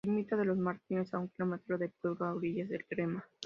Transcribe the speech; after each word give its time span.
Ermita 0.03 0.35
de 0.35 0.45
los 0.45 0.57
Mártires, 0.57 1.13
a 1.13 1.19
un 1.19 1.27
kilómetro 1.29 1.77
del 1.77 1.91
pueblo 2.01 2.25
a 2.25 2.33
orillas 2.33 2.69
del 2.69 2.83
Trema. 2.89 3.23